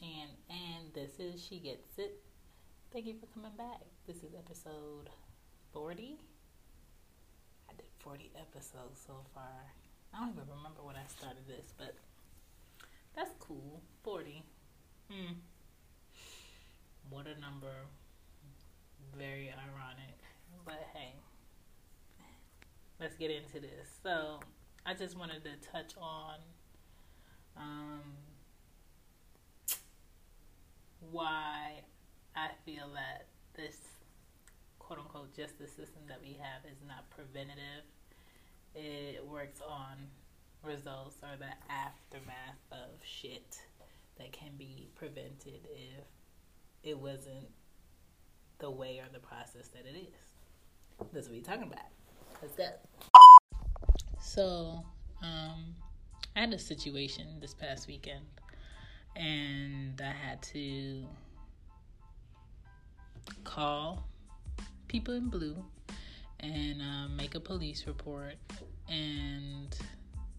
[0.00, 2.20] Shan, and this is She Gets It.
[2.92, 3.82] Thank you for coming back.
[4.08, 5.08] This is episode
[5.72, 6.18] 40.
[7.68, 9.52] I did 40 episodes so far.
[10.12, 11.94] I don't even remember when I started this, but
[13.14, 13.82] that's cool.
[14.02, 14.42] 40.
[15.10, 15.34] Hmm.
[17.10, 17.74] What a number.
[19.16, 20.18] Very ironic.
[20.64, 21.14] But hey,
[22.98, 23.86] let's get into this.
[24.02, 24.40] So,
[24.84, 26.38] I just wanted to touch on
[27.56, 28.00] um,
[31.10, 31.82] why
[32.36, 33.76] I feel that this
[34.78, 37.84] quote unquote justice system that we have is not preventative.
[38.74, 39.96] It works on
[40.62, 43.58] results or the aftermath of shit
[44.18, 46.04] that can be prevented if
[46.82, 47.48] it wasn't
[48.58, 51.08] the way or the process that it is.
[51.12, 51.86] That's what we're talking about.
[52.42, 52.68] Let's go.
[54.20, 54.84] So,
[55.22, 55.74] um,
[56.36, 58.24] I had a situation this past weekend
[59.16, 61.04] and I had to
[63.44, 64.06] call
[64.88, 65.56] people in blue
[66.40, 68.34] and uh, make a police report.
[68.88, 69.76] And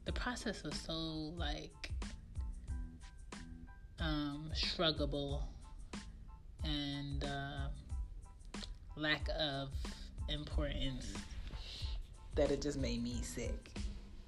[0.06, 0.94] the process was so
[1.38, 1.92] like
[4.00, 5.42] um, shruggable
[6.64, 7.68] and uh,
[8.96, 9.70] lack of
[10.30, 11.14] importance
[12.36, 13.72] that it just made me sick.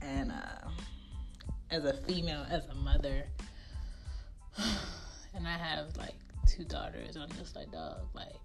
[0.01, 0.69] And uh,
[1.69, 3.25] as a female, as a mother,
[5.35, 6.15] and I have like
[6.47, 7.17] two daughters.
[7.17, 8.35] I'm just like, dog, like,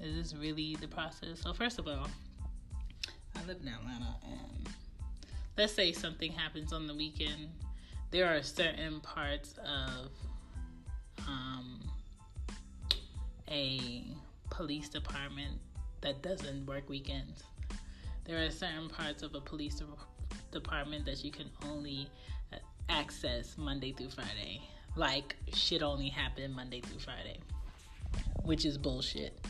[0.00, 1.40] is this really the process?
[1.42, 2.08] So, first of all,
[3.36, 4.68] I live in Atlanta, and
[5.56, 7.48] let's say something happens on the weekend.
[8.10, 10.10] There are certain parts of
[11.26, 11.80] um,
[13.48, 14.04] a
[14.50, 15.58] police department
[16.00, 17.44] that doesn't work weekends.
[18.24, 19.86] There are certain parts of a police de-
[20.50, 22.08] department that you can only
[22.52, 22.56] uh,
[22.88, 24.62] access Monday through Friday
[25.00, 27.38] like shit only happened Monday through Friday,
[28.44, 29.40] which is bullshit.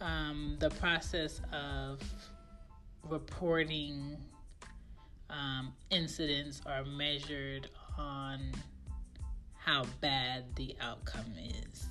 [0.00, 2.00] Um, the process of
[3.04, 4.16] reporting
[5.28, 8.52] um, incidents are measured on
[9.54, 11.88] how bad the outcome is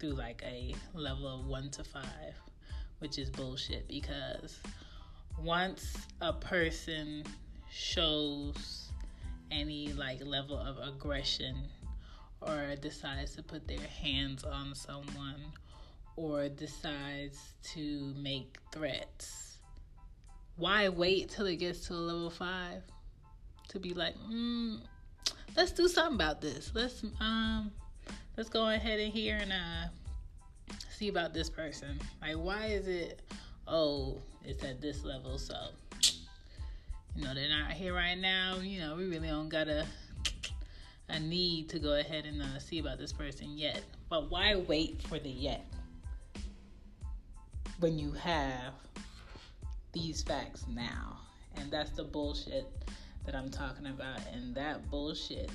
[0.00, 2.34] through like a level of one to five,
[2.98, 4.58] which is bullshit because
[5.40, 7.22] once a person
[7.70, 8.90] shows
[9.52, 11.54] any like level of aggression
[12.46, 15.42] or decides to put their hands on someone
[16.16, 19.58] or decides to make threats.
[20.56, 22.82] Why wait till it gets to a level five
[23.68, 24.78] to be like mm,
[25.56, 26.70] let's do something about this.
[26.74, 27.72] Let's um
[28.36, 31.98] let's go ahead and here and uh see about this person.
[32.20, 33.20] Like why is it
[33.66, 35.56] oh it's at this level so
[37.16, 38.58] you know they're not here right now.
[38.58, 39.66] You know we really don't got
[41.08, 43.82] a need to go ahead and uh, see about this person yet.
[44.08, 45.66] But why wait for the yet?
[47.80, 48.72] When you have
[49.94, 51.18] these facts now.
[51.56, 52.66] And that's the bullshit
[53.24, 54.20] that i'm talking about.
[54.32, 55.50] And that bullshit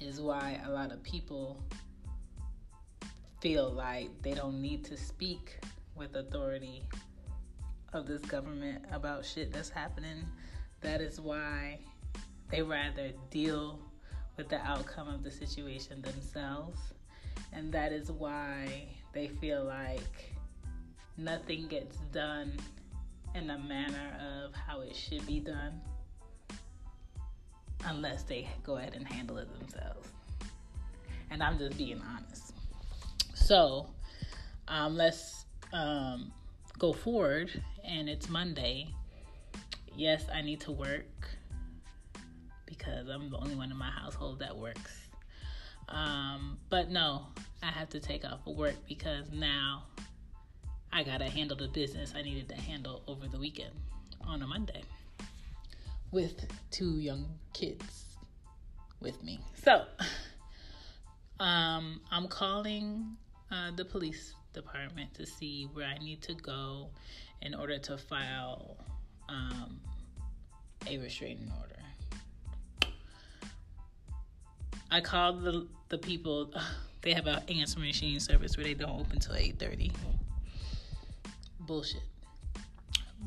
[0.00, 1.62] is why a lot of people
[3.40, 5.58] feel like they don't need to speak
[5.94, 6.82] with authority
[7.92, 10.26] of this government about shit that's happening.
[10.82, 11.78] That is why
[12.50, 13.80] they rather deal
[14.36, 16.78] with the outcome of the situation themselves.
[17.52, 20.34] And that is why they feel like
[21.16, 22.52] nothing gets done
[23.34, 25.80] in a manner of how it should be done
[27.84, 30.08] unless they go ahead and handle it themselves.
[31.30, 32.52] And I'm just being honest.
[33.34, 33.88] So,
[34.68, 36.32] um, let's um,
[36.78, 37.50] go forward,
[37.84, 38.88] and it's Monday
[39.96, 41.06] yes, I need to work
[42.76, 45.08] because I'm the only one in my household that works.
[45.88, 47.26] Um, but no,
[47.62, 49.84] I have to take off of work because now
[50.92, 53.74] I gotta handle the business I needed to handle over the weekend
[54.26, 54.82] on a Monday
[56.10, 58.06] with two young kids
[59.00, 59.40] with me.
[59.62, 59.84] So,
[61.40, 63.16] um, I'm calling
[63.50, 66.88] uh, the police department to see where I need to go
[67.42, 68.76] in order to file
[69.28, 69.80] um,
[70.86, 71.75] a restraining order.
[74.90, 76.52] I called the the people.
[77.02, 79.92] They have an answer machine service where they don't open till eight thirty.
[81.60, 82.02] Bullshit.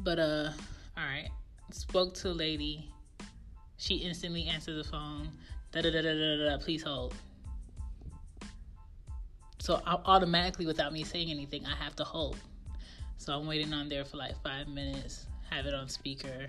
[0.04, 0.50] But uh,
[0.98, 1.30] all right.
[1.72, 2.92] Spoke to a lady.
[3.78, 5.30] She instantly answered the phone.
[5.72, 6.58] Da da da da da da.
[6.58, 7.14] Please hold.
[9.60, 12.36] So I, automatically, without me saying anything, I have to hold.
[13.16, 16.48] So I'm waiting on there for like five minutes have it on speaker,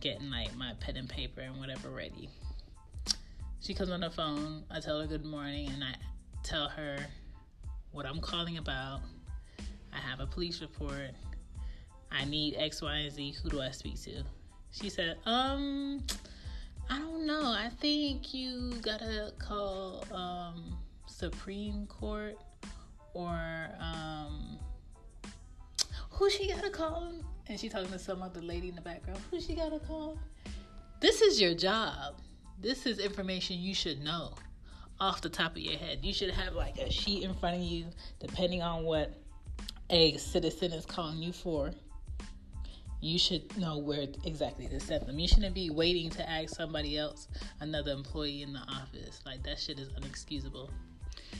[0.00, 2.28] getting like my pen and paper and whatever ready.
[3.60, 4.64] She comes on the phone.
[4.70, 5.94] I tell her good morning, and I
[6.42, 6.96] tell her
[7.92, 9.02] what I'm calling about.
[9.92, 11.10] I have a police report.
[12.10, 13.36] I need X, Y, and Z.
[13.42, 14.22] Who do I speak to?
[14.70, 16.02] She said, um,
[16.88, 17.52] I don't know.
[17.52, 22.38] I think you gotta call um, Supreme Court
[23.12, 24.58] or um,
[26.08, 27.12] who she gotta call?
[27.46, 29.20] And she talking to some other lady in the background.
[29.30, 30.18] Who she gotta call?
[31.00, 32.14] This is your job.
[32.60, 34.34] This is information you should know
[35.00, 36.00] off the top of your head.
[36.02, 37.86] You should have like a sheet in front of you,
[38.18, 39.14] depending on what
[39.88, 41.72] a citizen is calling you for.
[43.00, 45.18] You should know where exactly to send them.
[45.18, 47.28] You shouldn't be waiting to ask somebody else,
[47.60, 49.22] another employee in the office.
[49.24, 50.68] Like that shit is unexcusable.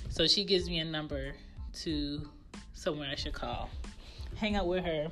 [0.08, 1.34] So she gives me a number
[1.82, 2.26] to
[2.72, 3.68] somewhere I should call.
[4.36, 5.08] Hang out with her,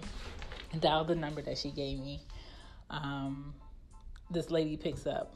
[0.80, 2.22] dial the number that she gave me.
[2.88, 3.52] Um,
[4.30, 5.34] this lady picks up.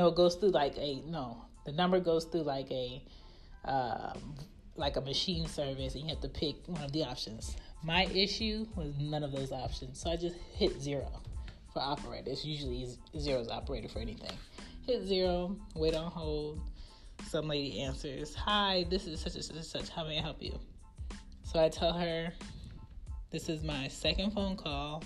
[0.00, 1.44] No, it goes through like a no.
[1.66, 3.04] The number goes through like a
[3.66, 4.14] uh,
[4.74, 7.54] like a machine service, and you have to pick one of the options.
[7.82, 11.20] My issue was none of those options, so I just hit zero
[11.74, 12.46] for operators.
[12.46, 12.88] Usually,
[13.18, 14.32] zero is operator for anything.
[14.86, 16.62] Hit zero, wait on hold.
[17.28, 19.90] Some lady answers, "Hi, this is such such and such.
[19.90, 20.58] How may I help you?"
[21.42, 22.32] So I tell her,
[23.28, 25.04] "This is my second phone call.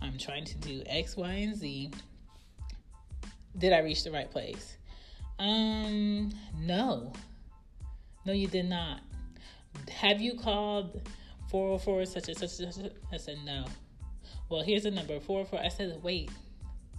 [0.00, 1.90] I'm trying to do X, Y, and Z.
[3.56, 4.76] Did I reach the right place?"
[5.40, 7.12] Um, no.
[8.26, 9.00] No, you did not.
[9.90, 11.00] Have you called
[11.50, 12.92] 404 such and such and such?
[13.10, 13.64] I said, no.
[14.50, 15.58] Well, here's the number 404.
[15.58, 16.30] I said, wait,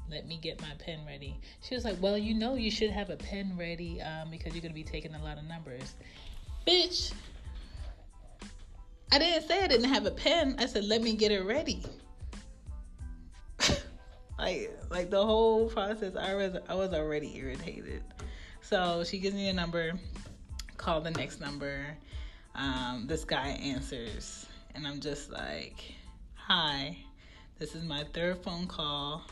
[0.09, 1.37] let me get my pen ready.
[1.61, 4.61] She was like, well, you know, you should have a pen ready um, because you're
[4.61, 5.93] going to be taking a lot of numbers.
[6.67, 7.13] Bitch,
[9.11, 10.55] I didn't say I didn't have a pen.
[10.57, 11.83] I said, let me get it ready.
[14.41, 18.03] Like, like the whole process, I was, I was already irritated.
[18.61, 19.93] So she gives me a number
[20.81, 21.85] call the next number.
[22.55, 25.93] Um, this guy answers, and I'm just like,
[26.33, 26.97] Hi,
[27.59, 29.23] this is my third phone call.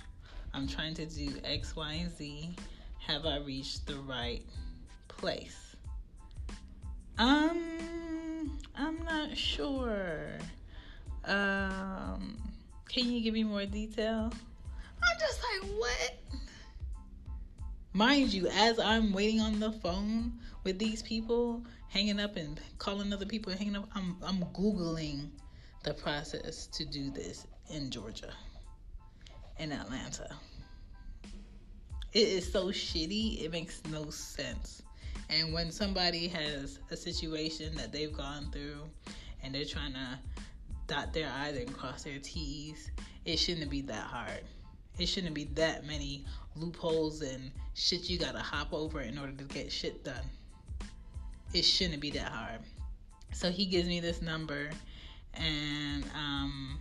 [0.53, 2.55] I'm trying to do X, Y, and Z.
[2.99, 4.43] Have I reached the right
[5.07, 5.75] place?
[7.17, 10.37] Um, I'm not sure.
[11.25, 12.37] Um,
[12.87, 14.31] can you give me more detail?
[15.03, 16.13] I'm just like, what?
[17.93, 23.11] Mind you, as I'm waiting on the phone with these people, hanging up and calling
[23.11, 25.29] other people hanging up, I'm I'm googling
[25.83, 28.33] the process to do this in Georgia,
[29.57, 30.29] in Atlanta.
[32.13, 33.43] It is so shitty.
[33.43, 34.81] It makes no sense.
[35.29, 38.89] And when somebody has a situation that they've gone through
[39.43, 40.19] and they're trying to
[40.87, 42.89] dot their I's and cross their T's,
[43.25, 44.43] it shouldn't be that hard.
[44.99, 46.25] It shouldn't be that many
[46.55, 50.25] loopholes and shit you gotta hop over in order to get shit done.
[51.53, 52.59] It shouldn't be that hard.
[53.33, 54.69] So he gives me this number
[55.33, 56.79] and um,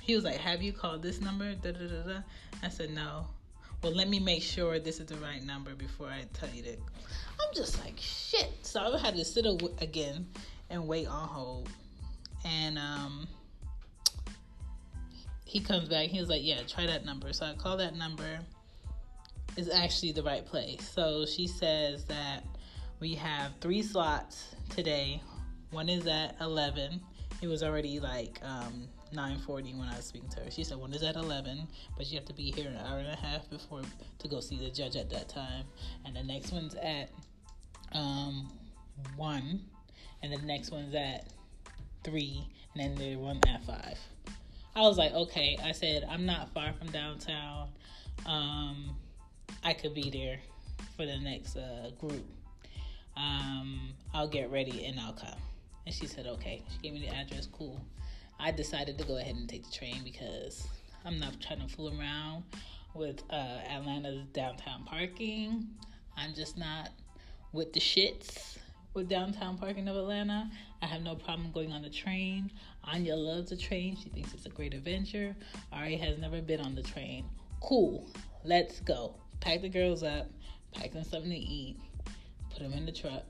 [0.00, 1.54] he was like, Have you called this number?
[1.54, 2.20] Da, da, da, da.
[2.62, 3.26] I said, No.
[3.82, 6.78] Well, let me make sure this is the right number before I tell you that.
[7.40, 8.50] I'm just like, shit.
[8.62, 9.46] So I had to sit
[9.80, 10.26] again
[10.68, 11.68] and wait on hold.
[12.44, 13.28] And um,
[15.48, 16.08] he comes back.
[16.08, 17.32] He was like, Yeah, try that number.
[17.32, 18.38] So I call that number
[19.56, 20.88] is actually the right place.
[20.94, 22.44] So she says that
[23.00, 25.22] we have three slots today.
[25.70, 27.00] One is at 11.
[27.40, 30.50] It was already like um, 9:40 when I was speaking to her.
[30.50, 33.08] She said one is at 11, but you have to be here an hour and
[33.08, 33.82] a half before
[34.18, 35.64] to go see the judge at that time.
[36.04, 37.10] And the next one's at
[37.92, 38.52] um,
[39.16, 39.62] one,
[40.22, 41.32] and the next one's at
[42.04, 43.98] three, and then the one at five.
[44.78, 45.58] I was like, okay.
[45.64, 47.68] I said I'm not far from downtown.
[48.24, 48.96] Um,
[49.64, 50.38] I could be there
[50.96, 52.24] for the next uh, group.
[53.16, 55.34] Um, I'll get ready and I'll come.
[55.84, 56.62] And she said, okay.
[56.70, 57.48] She gave me the address.
[57.50, 57.80] Cool.
[58.38, 60.68] I decided to go ahead and take the train because
[61.04, 62.44] I'm not trying to fool around
[62.94, 65.66] with uh, Atlanta's downtown parking.
[66.16, 66.90] I'm just not
[67.52, 68.58] with the shits
[68.98, 70.50] with downtown parking of Atlanta.
[70.82, 72.50] I have no problem going on the train.
[72.82, 73.96] Anya loves the train.
[73.96, 75.36] She thinks it's a great adventure.
[75.72, 77.24] Ari has never been on the train.
[77.60, 78.04] Cool.
[78.44, 80.26] Let's go pack the girls up,
[80.72, 81.76] pack them something to eat,
[82.50, 83.22] put them in the truck,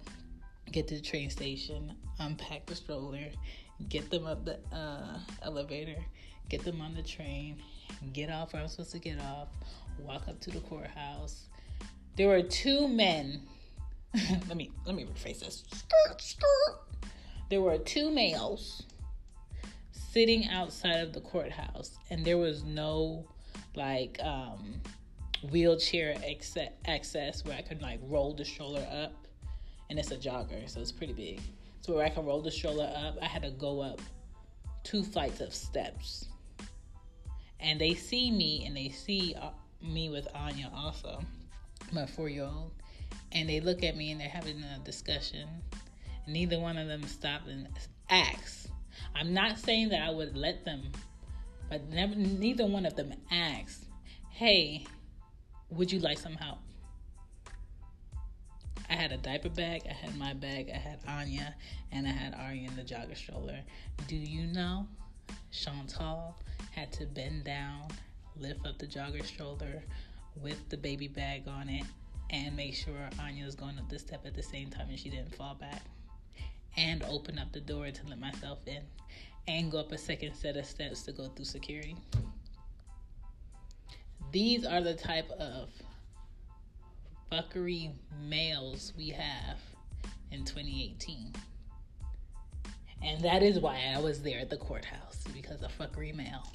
[0.72, 3.28] get to the train station, unpack the stroller,
[3.90, 5.96] get them up the uh, elevator,
[6.48, 7.56] get them on the train,
[8.14, 9.48] get off where I'm supposed to get off,
[9.98, 11.44] walk up to the courthouse.
[12.16, 13.42] There were two men.
[14.48, 15.64] let me let me rephrase this.
[17.50, 18.84] There were two males
[19.92, 23.26] sitting outside of the courthouse, and there was no
[23.74, 24.80] like um
[25.50, 26.16] wheelchair
[26.86, 29.28] access where I could like roll the stroller up
[29.90, 31.40] and it's a jogger, so it's pretty big.
[31.80, 34.00] So where I can roll the stroller up, I had to go up
[34.84, 36.26] two flights of steps.
[37.60, 39.50] And they see me, and they see uh,
[39.82, 41.20] me with Anya also,
[41.92, 42.72] my four-year-old,
[43.32, 45.48] and they look at me and they're having a discussion.
[46.24, 47.68] And neither one of them stop and
[48.10, 48.68] ask.
[49.14, 50.92] I'm not saying that I would let them,
[51.70, 53.84] but never, neither one of them asked,
[54.30, 54.86] "Hey,
[55.70, 56.58] would you like some help?"
[58.90, 61.54] I had a diaper bag, I had my bag, I had Anya,
[61.92, 63.60] and I had Arya in the jogger stroller.
[64.06, 64.86] Do you know
[65.50, 66.36] Chantal
[66.70, 67.88] had to bend down,
[68.36, 69.82] lift up the jogger stroller
[70.36, 71.84] with the baby bag on it,
[72.30, 75.08] and make sure Anya was going up the step at the same time and she
[75.08, 75.82] didn't fall back.
[76.76, 78.82] And open up the door to let myself in.
[79.48, 81.96] And go up a second set of steps to go through security.
[84.30, 85.70] These are the type of
[87.32, 87.92] fuckery
[88.28, 89.58] males we have
[90.30, 91.32] in 2018.
[93.02, 96.46] And that is why I was there at the courthouse because of fuckery male.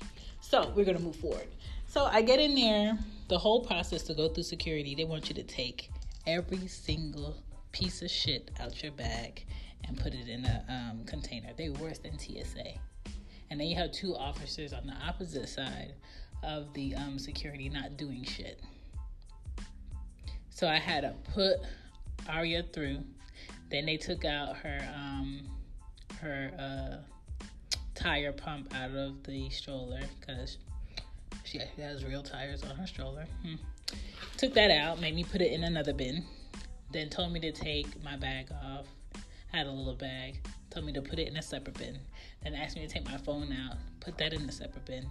[0.42, 1.48] So we're gonna move forward.
[1.94, 2.98] So I get in there,
[3.28, 5.92] the whole process to go through security, they want you to take
[6.26, 7.36] every single
[7.72, 9.46] piece of shit out your bag
[9.88, 11.50] and put it in a um, container.
[11.56, 12.80] They worse than TSA.
[13.52, 15.94] And then you have two officers on the opposite side
[16.42, 18.60] of the um, security not doing shit.
[20.50, 21.58] So I had to put
[22.28, 23.04] Aria through.
[23.70, 25.42] Then they took out her um,
[26.20, 27.46] her uh,
[27.94, 30.58] tire pump out of the stroller because
[31.44, 33.26] she actually has real tires on her stroller.
[33.44, 33.56] Hmm.
[34.38, 36.26] Took that out, made me put it in another bin.
[36.92, 38.86] Then told me to take my bag off.
[39.52, 40.46] Had a little bag.
[40.70, 42.00] Told me to put it in a separate bin.
[42.44, 45.08] Then asked me to take my phone out, put that in a separate bin.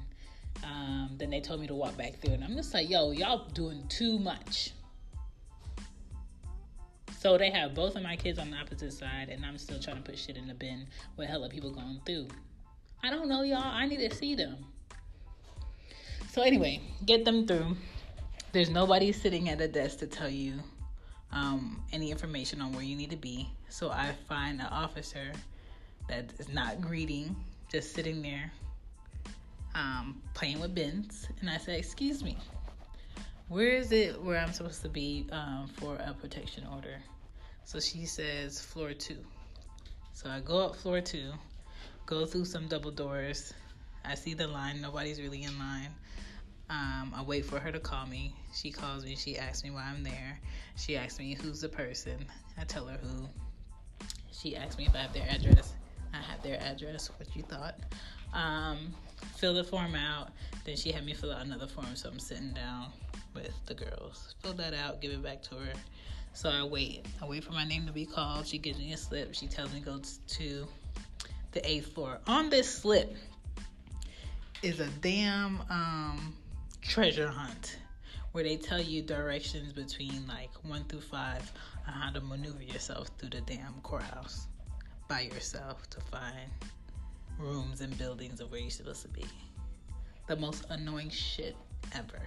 [0.64, 3.49] Um, then they told me to walk back through, and I'm just like, yo, y'all
[3.49, 4.73] doing too much.
[7.19, 9.97] So they have both of my kids on the opposite side, and I'm still trying
[9.97, 10.87] to put shit in the bin
[11.17, 12.29] with hella people going through.
[13.02, 13.62] I don't know, y'all.
[13.62, 14.64] I need to see them.
[16.33, 17.77] So anyway, get them through.
[18.53, 20.55] There's nobody sitting at a desk to tell you
[21.31, 23.51] um, any information on where you need to be.
[23.69, 25.31] So I find an officer
[26.09, 27.37] that is not greeting,
[27.71, 28.51] just sitting there
[29.75, 32.39] um, playing with bins, and I say, "Excuse me,
[33.49, 36.97] where is it where I'm supposed to be um, for a protection order?"
[37.67, 39.19] So she says floor two.
[40.15, 41.31] So I go up floor two,
[42.07, 43.53] go through some double doors.
[44.05, 44.81] I see the line.
[44.81, 45.91] Nobody's really in line.
[46.71, 48.35] Um, I wait for her to call me.
[48.55, 49.15] She calls me.
[49.17, 50.41] She asks me why I'm there.
[50.77, 52.25] She asks me who's the person.
[52.59, 53.29] I tell her who.
[54.33, 55.75] She asks me if I have their address.
[56.15, 57.11] I have their address.
[57.19, 57.75] What you thought?
[58.33, 58.95] Um,
[59.37, 60.31] fill the form out.
[60.65, 61.95] Then she had me fill out another form.
[61.95, 62.87] So I'm sitting down
[63.35, 64.35] with the girls.
[64.43, 65.01] Fill that out.
[65.01, 65.73] Give it back to her.
[66.33, 67.05] So I wait.
[67.21, 68.47] I wait for my name to be called.
[68.47, 69.35] She gives me a slip.
[69.35, 70.67] She tells me to go to
[71.53, 72.19] the eighth floor.
[72.27, 73.15] On this slip
[74.62, 76.35] is a damn um,
[76.81, 77.78] treasure hunt
[78.31, 81.50] where they tell you directions between like one through five
[81.88, 84.47] on how to maneuver yourself through the damn courthouse
[85.09, 86.49] by yourself to find
[87.40, 89.25] rooms and buildings of where you're supposed to be.
[90.28, 91.57] The most annoying shit
[91.92, 92.23] ever.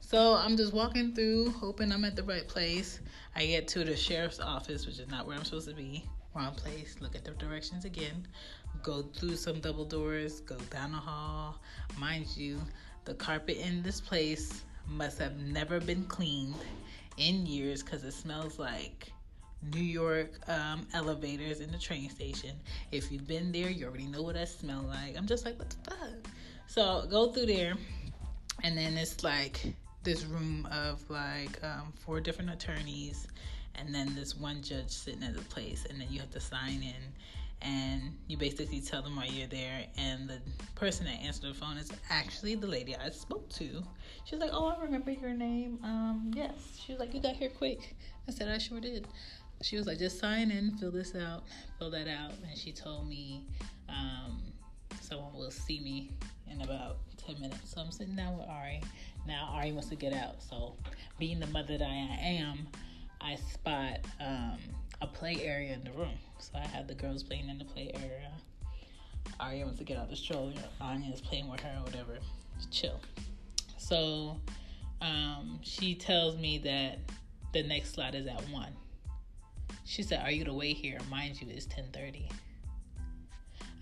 [0.00, 3.00] So I'm just walking through, hoping I'm at the right place.
[3.34, 6.04] I get to the sheriff's office, which is not where I'm supposed to be.
[6.36, 6.96] Wrong place.
[7.00, 8.28] Look at the directions again.
[8.84, 10.40] Go through some double doors.
[10.40, 11.58] Go down a hall.
[11.98, 12.60] Mind you,
[13.06, 16.54] the carpet in this place must have never been cleaned
[17.16, 19.10] in years because it smells like
[19.72, 22.50] New York um, elevators in the train station.
[22.92, 25.16] If you've been there, you already know what that smell like.
[25.16, 26.28] I'm just like, what the fuck?
[26.66, 27.74] So go through there,
[28.62, 33.26] and then it's like this room of like um, four different attorneys
[33.76, 36.82] and then this one judge sitting at the place and then you have to sign
[36.82, 37.12] in
[37.62, 40.40] and you basically tell them why you're there and the
[40.74, 43.82] person that answered the phone is actually the lady i spoke to.
[44.24, 46.52] She's like oh i remember your name um yes.
[46.84, 47.96] She was like you got here quick.
[48.28, 49.06] I said i sure did.
[49.62, 51.44] She was like just sign in fill this out
[51.78, 53.46] fill that out and she told me
[53.88, 54.42] um
[55.00, 56.10] someone will see me
[56.50, 57.72] in about 10 minutes.
[57.74, 58.80] So i'm sitting down with ari.
[59.26, 60.42] Now Ari wants to get out.
[60.42, 60.74] So,
[61.18, 62.66] being the mother that I am,
[63.20, 64.58] I spot um,
[65.00, 66.18] a play area in the room.
[66.38, 68.32] So I had the girls playing in the play area.
[69.40, 70.52] Ari wants to get out the stroller.
[70.80, 72.18] Anya is playing with her or whatever.
[72.70, 73.00] Chill.
[73.78, 74.40] So
[75.00, 76.98] um, she tells me that
[77.52, 78.72] the next slot is at one.
[79.84, 82.28] She said, "Are you gonna wait here?" Mind you, it's ten thirty.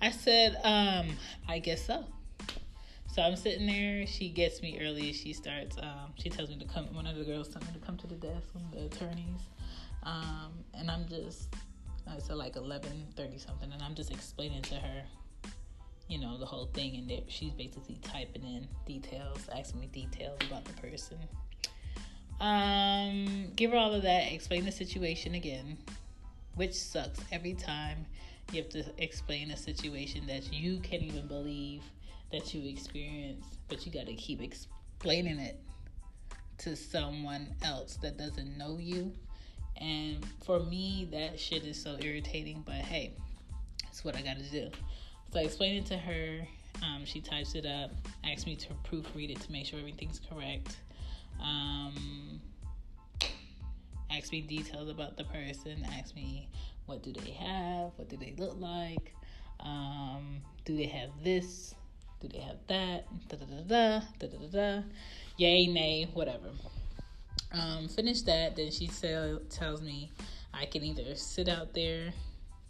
[0.00, 1.16] I said, um,
[1.48, 2.04] "I guess so."
[3.06, 4.06] So I'm sitting there.
[4.06, 5.12] She gets me early.
[5.12, 5.76] She starts.
[5.78, 6.92] Um, she tells me to come.
[6.94, 8.48] One of the girls tells me to come to the desk.
[8.52, 9.40] One of the attorneys,
[10.02, 11.54] um, and I'm just.
[12.08, 15.02] Uh, so like 11:30 something, and I'm just explaining to her,
[16.08, 20.64] you know, the whole thing, and she's basically typing in details, asking me details about
[20.64, 21.18] the person.
[22.40, 24.32] Um, give her all of that.
[24.32, 25.78] Explain the situation again,
[26.56, 28.04] which sucks every time
[28.50, 31.82] you have to explain a situation that you can't even believe
[32.32, 35.60] that you experienced, but you got to keep explaining it
[36.58, 39.12] to someone else that doesn't know you.
[39.78, 43.14] And for me, that shit is so irritating, but hey,
[43.88, 44.70] it's what I got to do.
[45.32, 46.46] So I explained it to her.
[46.82, 47.90] Um, she types it up,
[48.24, 50.76] asks me to proofread it to make sure everything's correct.
[51.40, 52.40] Um,
[54.10, 55.86] ask me details about the person.
[55.98, 56.48] Ask me
[56.86, 59.14] what do they have, what do they look like,
[59.60, 61.74] um, do they have this,
[62.20, 63.06] do they have that?
[63.28, 64.82] Da da da da da da da.
[65.36, 66.50] Yay, nay, whatever.
[67.52, 68.56] Um, finish that.
[68.56, 70.10] Then she tell, tells me
[70.54, 72.12] I can either sit out there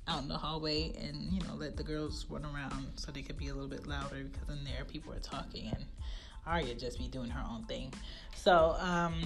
[0.08, 3.38] out in the hallway and you know let the girls run around so they could
[3.38, 5.84] be a little bit louder because in there people are talking and
[6.44, 7.92] Arya just be doing her own thing.
[8.34, 9.22] So um,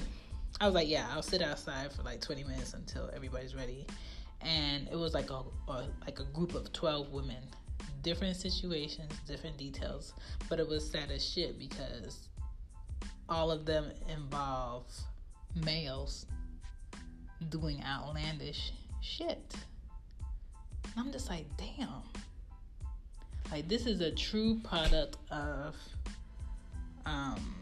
[0.61, 3.87] I was like, yeah, I'll sit outside for like 20 minutes until everybody's ready.
[4.43, 7.43] And it was like a, a like a group of 12 women
[8.07, 10.13] different situations, different details,
[10.49, 12.29] but it was sad as shit because
[13.29, 14.85] all of them involve
[15.65, 16.27] males
[17.49, 19.55] doing outlandish shit.
[20.97, 22.03] I'm just like, damn.
[23.51, 25.77] Like this is a true product of
[27.05, 27.55] um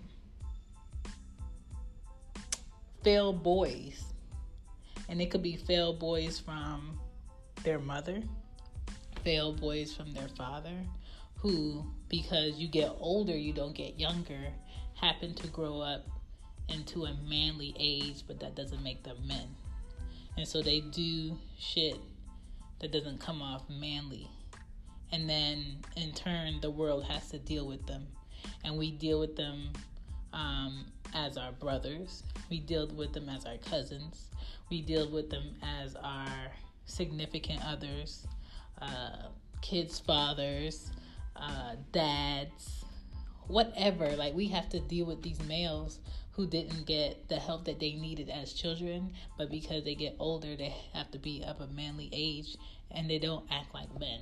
[3.03, 4.05] failed boys.
[5.09, 6.99] And it could be failed boys from
[7.63, 8.23] their mother
[9.25, 10.85] failed boys from their father
[11.37, 14.53] who, because you get older, you don't get younger,
[14.95, 16.07] happen to grow up
[16.69, 19.55] into a manly age, but that doesn't make them men.
[20.37, 21.99] And so they do shit
[22.81, 24.29] that doesn't come off manly.
[25.13, 28.07] And then in turn, the world has to deal with them.
[28.65, 29.71] And we deal with them
[30.33, 34.31] um, as our brothers, we deal with them as our cousins,
[34.71, 36.51] we deal with them as our
[36.87, 38.27] significant others,
[38.83, 39.29] uh,
[39.63, 40.91] kids' fathers,
[41.37, 42.85] uh, dads,
[43.47, 44.11] whatever.
[44.17, 46.01] Like, we have to deal with these males
[46.35, 50.57] who didn't get the help that they needed as children, but because they get older,
[50.57, 52.57] they have to be of a manly age
[52.91, 54.21] and they don't act like men.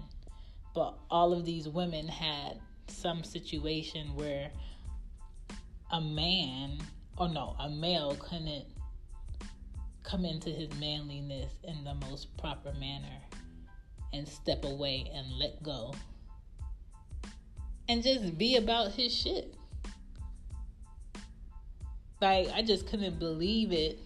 [0.74, 4.50] But all of these women had some situation where
[5.90, 6.78] a man,
[7.16, 8.66] or no, a male couldn't
[10.02, 13.20] come into his manliness in the most proper manner
[14.12, 15.94] and step away and let go
[17.88, 19.54] and just be about his shit.
[22.22, 23.98] Like, I just couldn't believe it.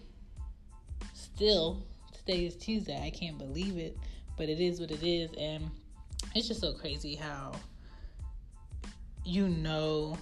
[1.13, 2.99] Still, today is Tuesday.
[2.99, 3.95] I can't believe it,
[4.37, 5.29] but it is what it is.
[5.37, 5.69] And
[6.33, 7.51] it's just so crazy how
[9.23, 10.17] you know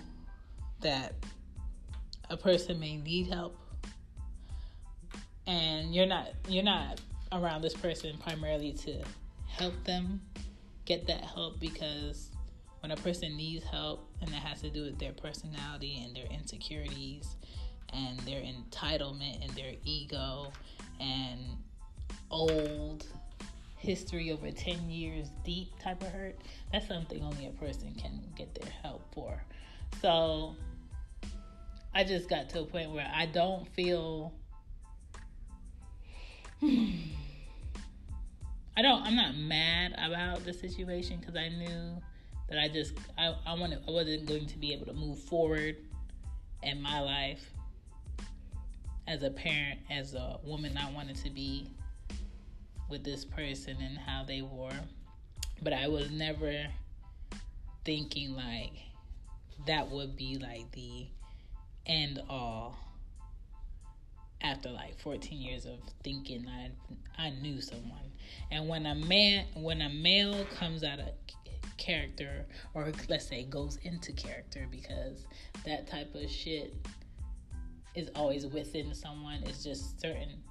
[0.82, 1.14] that
[2.30, 3.58] a person may need help
[5.48, 7.00] and you're not you're not
[7.32, 9.04] around this person primarily to
[9.48, 10.20] help them
[10.86, 12.32] get that help because
[12.82, 16.26] when a person needs help and that has to do with their personality and their
[16.32, 17.36] insecurities
[17.96, 20.52] and their entitlement and their ego
[21.00, 21.40] and
[22.32, 23.06] old
[23.78, 26.36] history over 10 years deep type of hurt
[26.72, 29.44] that's something only a person can get their help for
[30.02, 30.56] so
[31.94, 34.34] i just got to a point where i don't feel
[38.78, 39.04] I don't.
[39.04, 42.02] I'm not mad about the situation because I knew
[42.50, 45.78] that I just I I wanted I wasn't going to be able to move forward
[46.64, 47.55] in my life
[49.08, 50.78] as a parent, as a woman.
[50.78, 51.70] I wanted to be
[52.90, 54.80] with this person and how they were,
[55.62, 56.68] but I was never
[57.84, 58.74] thinking like
[59.68, 61.08] that would be like the
[61.86, 62.78] end all
[64.42, 66.72] after like 14 years of thinking I
[67.18, 68.12] I knew someone.
[68.52, 71.10] And when a man when a male comes out of
[71.78, 75.26] character or let's say goes into character because
[75.66, 76.74] that type of shit
[77.96, 79.44] is always within someone.
[79.46, 80.42] It's just certain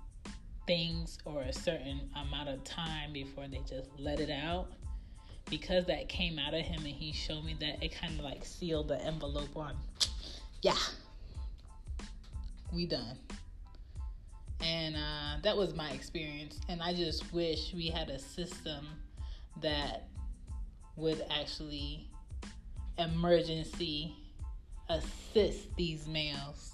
[0.66, 4.68] things or a certain amount of time before they just let it out.
[5.50, 8.44] Because that came out of him and he showed me that it kind of like
[8.44, 9.76] sealed the envelope on
[10.62, 10.72] yeah
[12.74, 13.18] we done.
[14.60, 16.58] And uh, that was my experience.
[16.68, 18.86] And I just wish we had a system
[19.62, 20.08] that
[20.96, 22.08] would actually
[22.98, 24.16] emergency
[24.88, 26.73] assist these males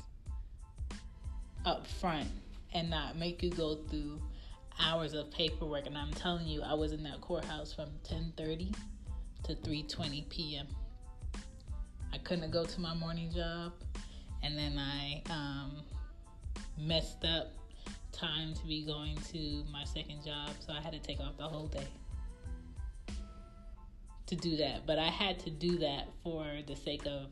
[1.65, 2.29] up front
[2.73, 4.21] and not make you go through
[4.81, 5.87] hours of paperwork.
[5.87, 8.75] And I'm telling you I was in that courthouse from 10:30
[9.45, 10.67] to 3:20 p.m.
[12.13, 13.73] I couldn't go to my morning job.
[14.43, 15.83] And then I um,
[16.79, 17.53] messed up
[18.13, 20.51] time to be going to my second job.
[20.61, 21.87] So I had to take off the whole day
[24.27, 24.87] to do that.
[24.87, 27.27] But I had to do that for the sake of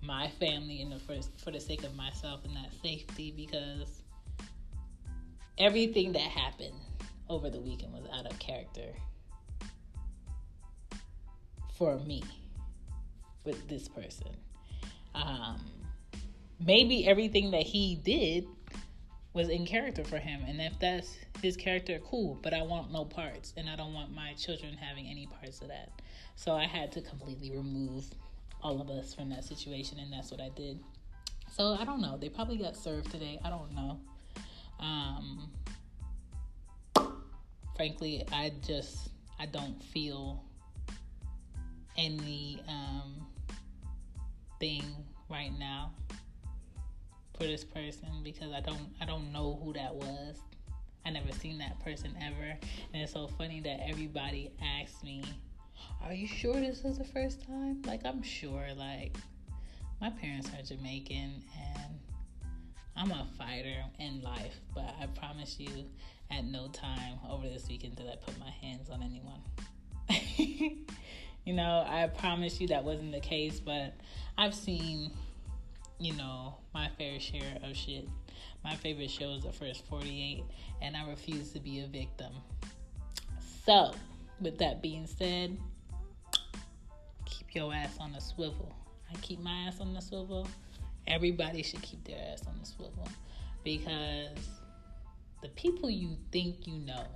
[0.00, 4.02] my family and the first for the sake of myself and that safety because
[5.58, 6.74] everything that happened
[7.28, 8.92] over the weekend was out of character
[11.76, 12.22] for me
[13.44, 14.36] with this person.
[15.14, 15.60] Um,
[16.64, 18.46] maybe everything that he did
[19.32, 22.38] was in character for him, and if that's his character, cool.
[22.42, 25.68] But I want no parts, and I don't want my children having any parts of
[25.68, 25.90] that.
[26.34, 28.04] So I had to completely remove
[28.62, 30.78] all of us from that situation, and that's what I did.
[31.50, 32.16] So I don't know.
[32.16, 33.38] They probably got served today.
[33.44, 34.00] I don't know.
[34.80, 35.50] Um,
[37.76, 40.42] frankly, I just I don't feel
[41.96, 43.26] any um,
[44.60, 44.84] thing
[45.30, 45.92] right now
[47.36, 50.36] for this person because I don't I don't know who that was.
[51.06, 52.58] I never seen that person ever,
[52.92, 55.22] and it's so funny that everybody asks me,
[56.02, 58.66] "Are you sure this is the first time?" Like I'm sure.
[58.76, 59.16] Like
[60.00, 61.98] my parents are Jamaican, and
[62.96, 65.70] I'm a fighter in life, but I promise you,
[66.30, 69.40] at no time over this weekend did I put my hands on anyone.
[71.44, 73.94] you know, I promise you that wasn't the case, but
[74.36, 75.12] I've seen,
[75.98, 78.08] you know, my fair share of shit.
[78.64, 80.44] My favorite show is The First 48,
[80.82, 82.32] and I refuse to be a victim.
[83.64, 83.92] So,
[84.40, 85.56] with that being said,
[87.24, 88.74] keep your ass on the swivel.
[89.10, 90.46] I keep my ass on the swivel
[91.08, 93.08] everybody should keep their ass on the swivel
[93.64, 94.36] because
[95.42, 97.06] the people you think you know,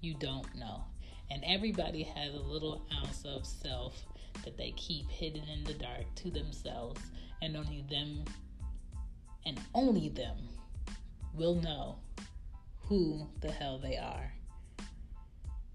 [0.00, 0.84] you don't know.
[1.30, 4.04] And everybody has a little ounce of self
[4.44, 7.00] that they keep hidden in the dark to themselves,
[7.40, 8.24] and only them
[9.46, 10.36] and only them
[11.34, 11.96] will know
[12.82, 14.32] who the hell they are.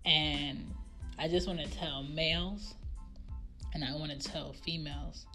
[0.06, 0.74] And
[1.18, 2.74] I just want to tell males
[3.74, 5.26] and I want to tell females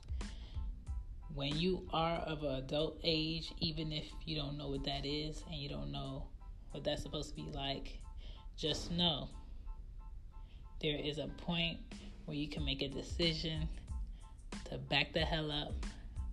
[1.35, 5.43] when you are of an adult age, even if you don't know what that is
[5.51, 6.25] and you don't know
[6.71, 7.99] what that's supposed to be like,
[8.57, 9.29] just know
[10.81, 11.79] there is a point
[12.27, 13.69] where you can make a decision
[14.71, 15.73] to back the hell up,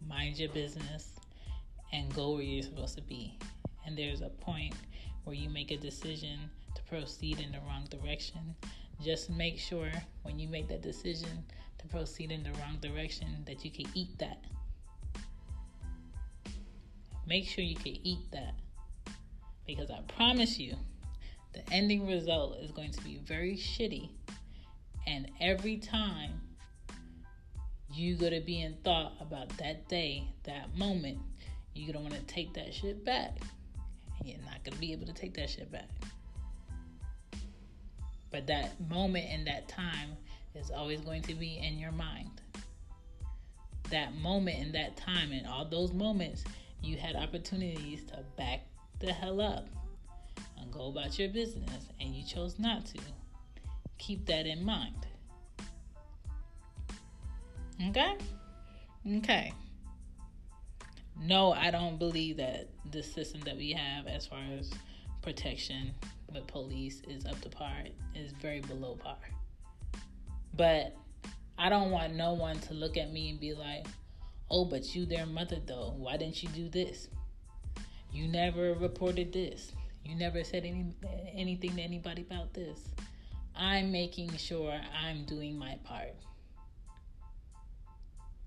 [0.08, 1.20] mind your business,
[1.94, 3.38] and go where you're supposed to be.
[3.86, 4.76] And there's a point
[5.24, 8.56] where you make a decision to proceed in the wrong direction.
[9.04, 9.92] Just make sure
[10.24, 11.44] when you make that decision
[11.80, 14.44] to proceed in the wrong direction that you can eat that
[17.32, 18.56] Make sure you can eat that.
[19.66, 20.76] Because I promise you,
[21.54, 24.10] the ending result is going to be very shitty.
[25.08, 26.42] And every time
[27.94, 31.20] you're going to be in thought about that day, that moment,
[31.74, 33.38] you're going to want to take that shit back.
[34.20, 35.88] And you're not going to be able to take that shit back.
[38.32, 40.18] But that moment and that time
[40.56, 42.42] is always going to be in your mind.
[43.90, 46.44] That moment and that time and all those moments
[46.82, 48.62] you had opportunities to back
[49.00, 49.68] the hell up
[50.60, 53.00] and go about your business, and you chose not to.
[53.98, 55.08] Keep that in mind.
[57.90, 58.16] Okay?
[59.18, 59.54] Okay.
[61.20, 64.72] No, I don't believe that the system that we have as far as
[65.22, 65.92] protection
[66.34, 67.84] with police is up to par,
[68.16, 69.18] is very below par.
[70.56, 70.96] But
[71.58, 73.86] I don't want no one to look at me and be like,
[74.54, 75.94] Oh, but you their mother though.
[75.98, 77.08] Why didn't you do this?
[78.12, 79.72] You never reported this.
[80.04, 80.94] You never said any
[81.34, 82.80] anything to anybody about this.
[83.56, 86.14] I'm making sure I'm doing my part.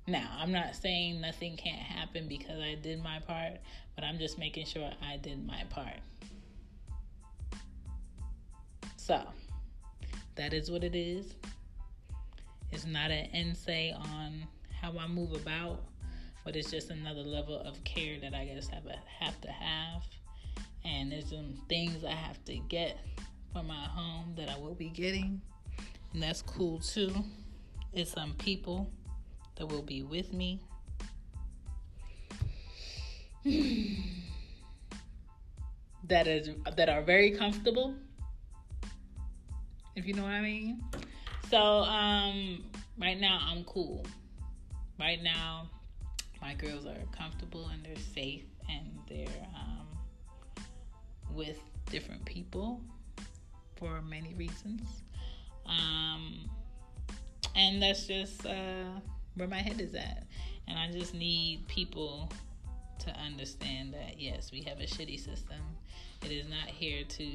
[0.06, 3.54] Now, I'm not saying nothing can't happen because I did my part,
[3.94, 5.96] but I'm just making sure I did my part.
[9.06, 9.20] So,
[10.36, 11.34] that is what it is.
[12.72, 14.46] It's not an essay on
[14.80, 15.82] how I move about
[16.44, 18.76] but it's just another level of care that I guess I
[19.24, 20.02] have to have.
[20.84, 22.98] And there's some things I have to get
[23.52, 25.40] for my home that I will be getting,
[26.12, 27.10] and that's cool too.
[27.94, 28.90] It's some people
[29.56, 30.60] that will be with me.
[36.08, 37.94] that is that are very comfortable
[39.96, 40.82] if you know what I mean.
[41.50, 42.64] So um
[42.98, 44.06] right now I'm cool.
[44.98, 45.68] Right now
[46.40, 49.86] my girls are comfortable and they're safe and they're um,
[51.32, 51.58] with
[51.90, 52.82] different people
[53.76, 55.02] for many reasons.
[55.66, 56.50] Um,
[57.56, 59.00] and that's just uh,
[59.36, 60.26] where my head is at.
[60.68, 62.30] And I just need people
[63.00, 65.60] to understand that yes, we have a shitty system.
[66.24, 67.30] It is not here to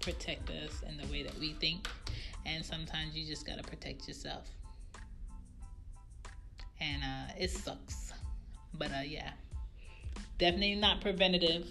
[0.00, 1.88] protect us in the way that we think.
[2.46, 4.48] And sometimes you just got to protect yourself.
[6.80, 8.12] And uh, it sucks.
[8.74, 9.30] But uh, yeah,
[10.38, 11.66] definitely not preventative.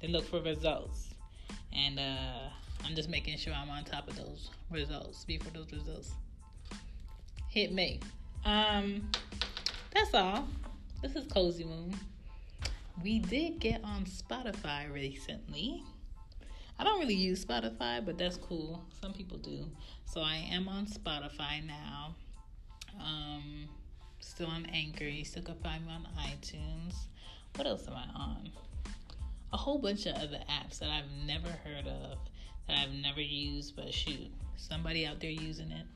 [0.00, 1.14] They look for results.
[1.72, 2.48] And uh,
[2.84, 6.12] I'm just making sure I'm on top of those results before those results
[7.56, 8.00] hit me.
[8.44, 9.10] Um,
[9.94, 10.46] that's all.
[11.00, 11.94] This is Cozy Moon.
[13.02, 15.82] We did get on Spotify recently.
[16.78, 18.84] I don't really use Spotify, but that's cool.
[19.00, 19.66] Some people do.
[20.04, 22.14] So I am on Spotify now.
[23.00, 23.68] Um,
[24.20, 25.04] still on Anchor.
[25.04, 26.94] You still can find me on iTunes.
[27.56, 28.50] What else am I on?
[29.52, 32.18] A whole bunch of other apps that I've never heard of,
[32.66, 35.86] that I've never used, but shoot, somebody out there using it.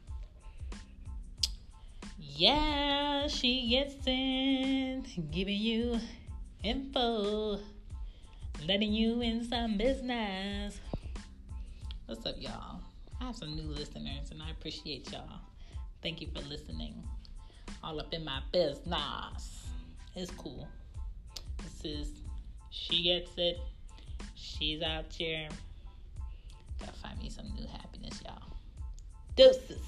[2.19, 5.99] Yeah, she gets in, giving you
[6.63, 7.59] info,
[8.67, 10.79] letting you in some business.
[12.07, 12.81] What's up, y'all?
[13.21, 15.41] I have some new listeners and I appreciate y'all.
[16.03, 17.03] Thank you for listening.
[17.83, 19.69] All up in my business.
[20.15, 20.69] It's cool.
[21.63, 22.09] This is
[22.71, 23.59] She Gets It.
[24.35, 25.49] She's out here.
[26.79, 28.57] Gotta find me some new happiness, y'all.
[29.37, 29.81] Deuces.